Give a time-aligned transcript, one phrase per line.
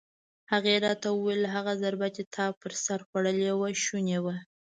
[0.51, 4.35] هغې راته وویل: هغه ضربه چې تا پر سر خوړلې وه شونې وه.